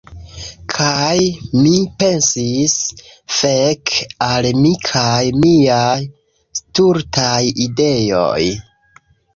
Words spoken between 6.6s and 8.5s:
stultaj ideoj!"